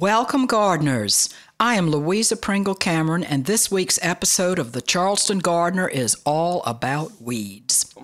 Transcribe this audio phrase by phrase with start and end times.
[0.00, 1.28] Welcome, gardeners.
[1.60, 6.64] I am Louisa Pringle Cameron, and this week's episode of The Charleston Gardener is all
[6.64, 7.94] about weeds.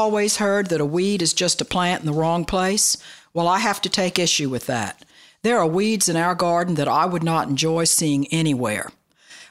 [0.00, 2.96] Always heard that a weed is just a plant in the wrong place?
[3.34, 5.04] Well, I have to take issue with that.
[5.42, 8.90] There are weeds in our garden that I would not enjoy seeing anywhere.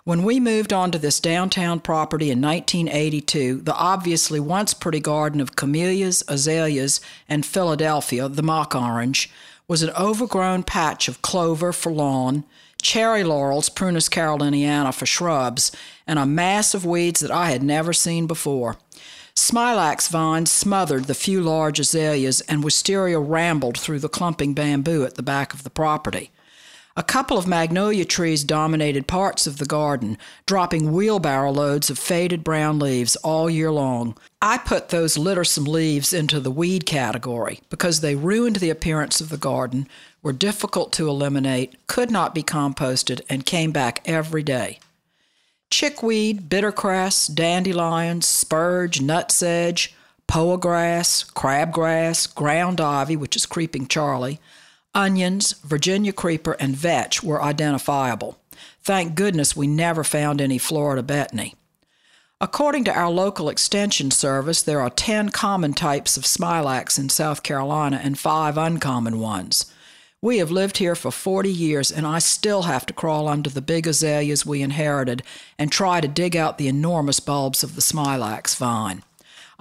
[0.06, 5.56] When we moved onto this downtown property in 1982, the obviously once pretty garden of
[5.56, 9.30] camellias, azaleas, and Philadelphus, the mock orange,
[9.68, 12.44] was an overgrown patch of clover for lawn,
[12.82, 15.72] cherry laurels, Prunus caroliniana for shrubs,
[16.08, 18.78] and a mass of weeds that I had never seen before.
[19.40, 25.16] Smilax vines smothered the few large azaleas, and wisteria rambled through the clumping bamboo at
[25.16, 26.30] the back of the property.
[26.98, 32.44] A couple of magnolia trees dominated parts of the garden, dropping wheelbarrow loads of faded
[32.44, 34.18] brown leaves all year long.
[34.42, 39.30] I put those littersome leaves into the weed category because they ruined the appearance of
[39.30, 39.88] the garden,
[40.22, 44.80] were difficult to eliminate, could not be composted, and came back every day.
[45.70, 49.94] Chickweed, bittercress, dandelions, spurge, nutsedge,
[50.28, 54.40] poa grass, crabgrass, ground ivy, which is creeping Charlie,
[54.96, 58.40] onions, Virginia creeper, and vetch were identifiable.
[58.82, 61.54] Thank goodness we never found any Florida betony.
[62.42, 67.44] According to our local extension service, there are 10 common types of smilax in South
[67.44, 69.66] Carolina and 5 uncommon ones.
[70.22, 73.62] We have lived here for 40 years, and I still have to crawl under the
[73.62, 75.24] big azaleas we inherited
[75.58, 79.04] and try to dig out the enormous bulbs of the smilax vine.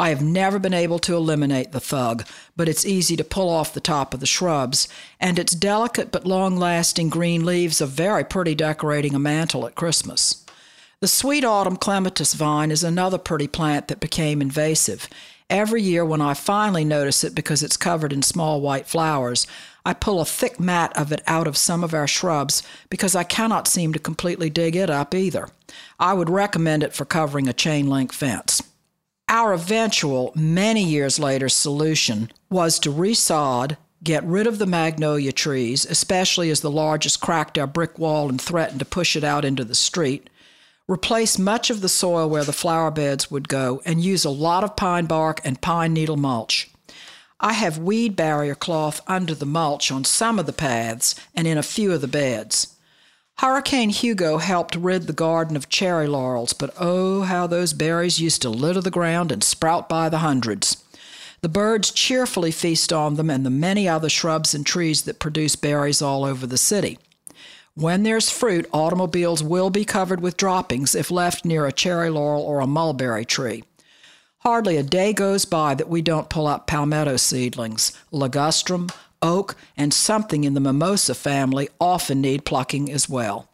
[0.00, 3.73] I have never been able to eliminate the thug, but it's easy to pull off
[3.73, 4.89] the top of the shrubs,
[5.20, 9.77] and its delicate but long lasting green leaves are very pretty decorating a mantel at
[9.77, 10.44] Christmas.
[11.00, 15.09] The sweet autumn clematis vine is another pretty plant that became invasive.
[15.50, 19.47] Every year, when I finally notice it because it's covered in small white flowers,
[19.84, 23.25] I pull a thick mat of it out of some of our shrubs because I
[23.25, 25.48] cannot seem to completely dig it up either.
[25.98, 28.62] I would recommend it for covering a chain link fence.
[29.31, 35.86] Our eventual, many years later solution was to resod, get rid of the magnolia trees,
[35.86, 39.65] especially as the largest cracked our brick wall and threatened to push it out into
[39.65, 40.28] the street,
[40.88, 44.65] replace much of the soil where the flower beds would go, and use a lot
[44.65, 46.71] of pine bark and pine needle mulch.
[47.41, 51.56] I have weed barrier cloth under the mulch on some of the paths and in
[51.56, 52.75] a few of the beds.
[53.37, 58.43] Hurricane Hugo helped rid the garden of cherry laurels, but oh, how those berries used
[58.43, 60.82] to litter the ground and sprout by the hundreds.
[61.41, 65.54] The birds cheerfully feast on them and the many other shrubs and trees that produce
[65.54, 66.98] berries all over the city.
[67.78, 72.43] When there's fruit, automobiles will be covered with droppings if left near a cherry laurel
[72.43, 73.62] or a mulberry tree.
[74.39, 77.93] Hardly a day goes by that we don't pull up palmetto seedlings.
[78.12, 83.49] Ligustrum, oak, and something in the mimosa family often need plucking as well.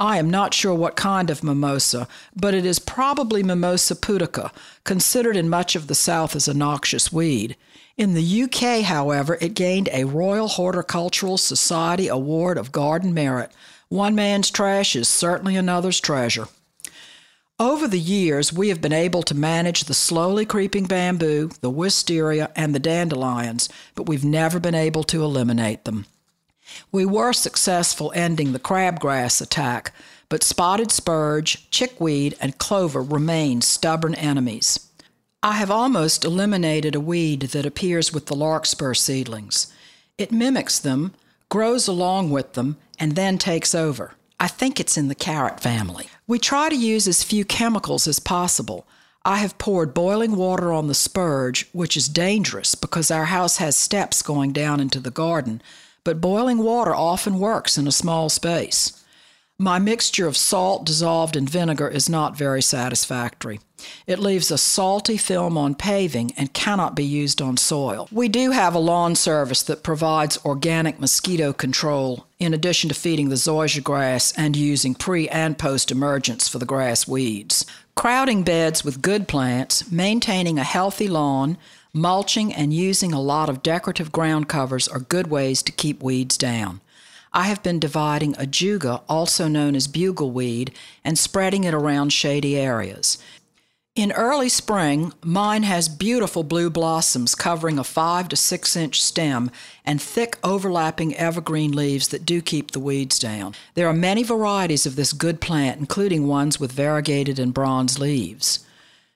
[0.00, 4.50] I am not sure what kind of mimosa, but it is probably Mimosa pudica,
[4.82, 7.56] considered in much of the South as a noxious weed.
[7.96, 13.52] In the UK, however, it gained a Royal Horticultural Society Award of Garden Merit.
[13.88, 16.48] One man's trash is certainly another's treasure.
[17.60, 22.50] Over the years, we have been able to manage the slowly creeping bamboo, the wisteria,
[22.56, 26.06] and the dandelions, but we've never been able to eliminate them.
[26.92, 29.92] We were successful ending the crabgrass attack,
[30.28, 34.88] but spotted spurge, chickweed, and clover remain stubborn enemies.
[35.42, 39.72] I have almost eliminated a weed that appears with the larkspur seedlings.
[40.16, 41.12] It mimics them,
[41.50, 44.14] grows along with them, and then takes over.
[44.40, 46.08] I think it's in the carrot family.
[46.26, 48.86] We try to use as few chemicals as possible.
[49.24, 53.76] I have poured boiling water on the spurge, which is dangerous because our house has
[53.76, 55.62] steps going down into the garden,
[56.04, 59.04] but boiling water often works in a small space.
[59.58, 63.60] My mixture of salt dissolved in vinegar is not very satisfactory.
[64.04, 68.08] It leaves a salty film on paving and cannot be used on soil.
[68.10, 73.28] We do have a lawn service that provides organic mosquito control in addition to feeding
[73.28, 77.64] the zoysia grass and using pre and post emergence for the grass weeds.
[77.94, 81.58] Crowding beds with good plants, maintaining a healthy lawn,
[81.94, 86.36] mulching, and using a lot of decorative ground covers are good ways to keep weeds
[86.36, 86.80] down.
[87.32, 93.18] I have been dividing ajuga, also known as bugleweed, and spreading it around shady areas.
[93.96, 99.52] In early spring, mine has beautiful blue blossoms covering a 5 to 6 inch stem
[99.84, 103.54] and thick overlapping evergreen leaves that do keep the weeds down.
[103.74, 108.66] There are many varieties of this good plant, including ones with variegated and bronze leaves.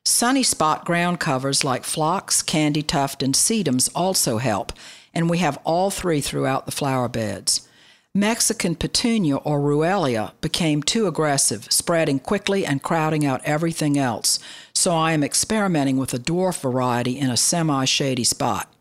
[0.08, 4.72] Sunny spot ground covers like phlox, candy tuft, and sedums also help,
[5.12, 7.68] and we have all three throughout the flower beds.
[8.14, 14.38] Mexican petunia or ruellia became too aggressive, spreading quickly and crowding out everything else,
[14.72, 18.72] so I am experimenting with a dwarf variety in a semi shady spot.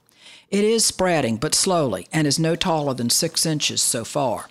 [0.50, 4.48] It is spreading, but slowly, and is no taller than six inches so far.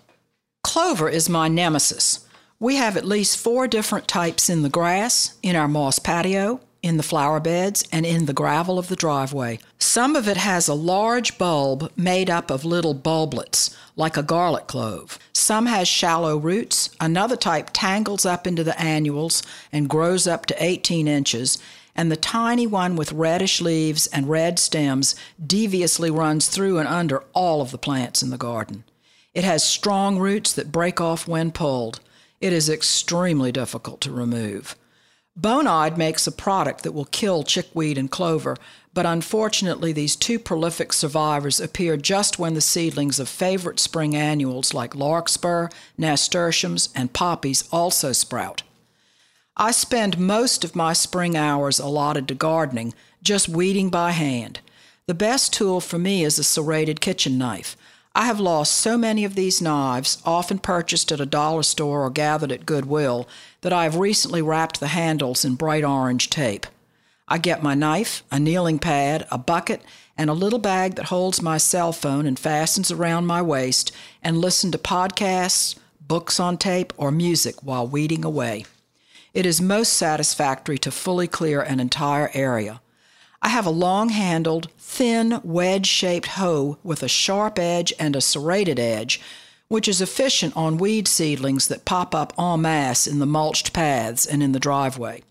[0.63, 2.26] Clover is my nemesis.
[2.59, 6.97] We have at least four different types in the grass, in our moss patio, in
[6.97, 9.59] the flower beds, and in the gravel of the driveway.
[9.79, 14.69] Some of it has a large bulb made up of little bulblets, like a garlic
[14.69, 15.19] clove.
[15.35, 16.89] Some has shallow roots.
[16.99, 21.59] Another type tangles up into the annuals and grows up to 18 inches.
[21.95, 25.15] And the tiny one with reddish leaves and red stems
[25.47, 28.85] deviously runs through and under all of the plants in the garden.
[29.35, 32.01] It has strong roots that break off when pulled.
[32.41, 34.77] It is extremely difficult to remove.
[35.39, 38.57] Bonide makes a product that will kill chickweed and clover,
[38.95, 44.73] but unfortunately, these two prolific survivors appear just when the seedlings of favorite spring annuals
[44.73, 45.69] like larkspur,
[45.99, 48.63] nasturtiums, and poppies also sprout.
[49.59, 54.61] I spend most of my spring hours allotted to gardening just weeding by hand.
[55.07, 57.77] The best tool for me is a serrated kitchen knife.
[58.17, 62.09] I have lost so many of these knives, often purchased at a dollar store or
[62.09, 63.29] gathered at Goodwill,
[63.61, 66.67] that I have recently wrapped the handles in bright orange tape.
[67.29, 69.83] I get my knife, a kneeling pad, a bucket,
[70.17, 73.93] and a little bag that holds my cell phone and fastens around my waist,
[74.23, 78.65] and listen to podcasts, books on tape, or music while weeding away.
[79.35, 82.81] It is most satisfactory to fully clear an entire area.
[83.43, 88.21] I have a long handled, thin, wedge shaped hoe with a sharp edge and a
[88.21, 89.21] serrated edge,
[89.69, 94.25] which is efficient on weed seedlings that pop up en masse in the mulched paths
[94.25, 95.23] and in the driveway.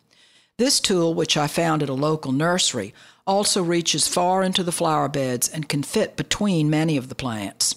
[0.57, 2.93] This tool, which I found at a local nursery,
[3.27, 7.75] also reaches far into the flower beds and can fit between many of the plants.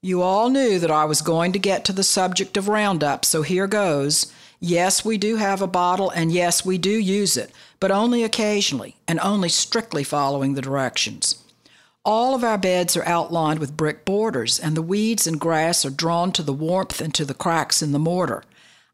[0.00, 3.42] You all knew that I was going to get to the subject of Roundup, so
[3.42, 4.32] here goes.
[4.60, 8.96] Yes, we do have a bottle, and yes, we do use it, but only occasionally
[9.06, 11.42] and only strictly following the directions.
[12.04, 15.90] All of our beds are outlined with brick borders, and the weeds and grass are
[15.90, 18.44] drawn to the warmth and to the cracks in the mortar.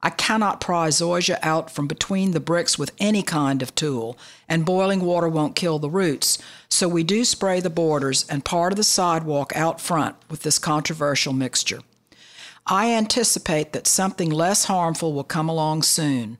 [0.02, 4.16] I cannot pry zoysia out from between the bricks with any kind of tool,
[4.48, 8.72] and boiling water won't kill the roots, so we do spray the borders and part
[8.72, 11.80] of the sidewalk out front with this controversial mixture.
[12.72, 16.38] I anticipate that something less harmful will come along soon.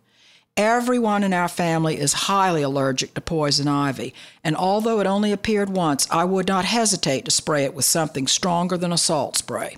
[0.56, 5.71] Everyone in our family is highly allergic to poison ivy, and although it only appeared
[5.71, 9.77] once, I would not hesitate to spray it with something stronger than a salt spray.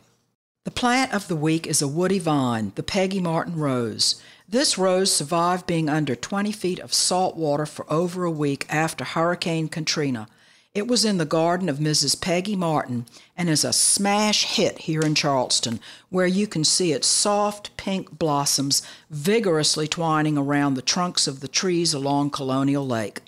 [0.65, 4.21] The plant of the week is a woody vine, the Peggy Martin rose.
[4.47, 9.05] This rose survived being under 20 feet of salt water for over a week after
[9.05, 10.29] Hurricane Katrina.
[10.75, 12.19] It was in the garden of Mrs.
[12.19, 13.05] Peggy Martin
[13.37, 18.19] and is a smash hit here in Charleston, where you can see its soft pink
[18.19, 18.81] blossoms
[19.11, 23.21] vigorously twining around the trunks of the trees along Colonial Lake.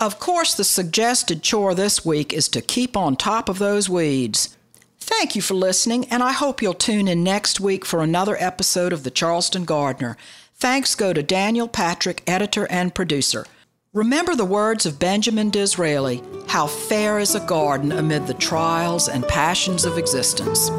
[0.00, 4.56] Of course, the suggested chore this week is to keep on top of those weeds.
[4.98, 8.94] Thank you for listening, and I hope you'll tune in next week for another episode
[8.94, 10.16] of The Charleston Gardener.
[10.54, 13.44] Thanks go to Daniel Patrick, editor and producer.
[13.98, 19.26] Remember the words of Benjamin Disraeli How fair is a garden amid the trials and
[19.26, 20.70] passions of existence.